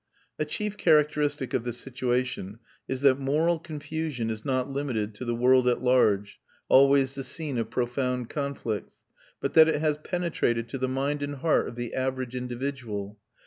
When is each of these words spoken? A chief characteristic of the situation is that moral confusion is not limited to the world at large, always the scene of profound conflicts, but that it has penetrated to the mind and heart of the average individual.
A 0.39 0.45
chief 0.45 0.77
characteristic 0.77 1.53
of 1.53 1.63
the 1.63 1.71
situation 1.71 2.57
is 2.87 3.01
that 3.01 3.19
moral 3.19 3.59
confusion 3.59 4.31
is 4.31 4.43
not 4.43 4.67
limited 4.67 5.13
to 5.13 5.25
the 5.25 5.35
world 5.35 5.67
at 5.67 5.83
large, 5.83 6.39
always 6.69 7.13
the 7.13 7.23
scene 7.23 7.59
of 7.59 7.69
profound 7.69 8.27
conflicts, 8.27 8.97
but 9.41 9.53
that 9.53 9.67
it 9.67 9.79
has 9.79 9.97
penetrated 9.97 10.67
to 10.69 10.79
the 10.79 10.87
mind 10.89 11.21
and 11.21 11.35
heart 11.35 11.67
of 11.67 11.75
the 11.75 11.93
average 11.93 12.33
individual. 12.35 13.19